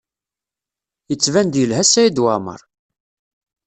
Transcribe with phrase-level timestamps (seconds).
[1.09, 2.61] Yettban-d yelha Saɛid Waɛmaṛ.